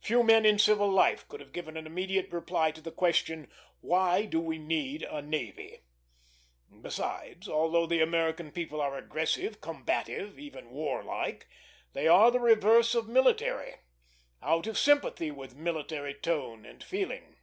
[0.00, 3.48] Few men in civil life could have given an immediate reply to the question,
[3.80, 5.84] Why do we need a navy?
[6.80, 11.46] Besides, although the American people are aggressive, combative, even warlike,
[11.92, 13.76] they are the reverse of military;
[14.42, 17.36] out of sympathy with military tone and feeling.